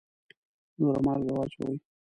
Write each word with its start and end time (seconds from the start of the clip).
نوره 0.79 0.99
مالګه 1.05 1.31
واچوئ 1.35 1.75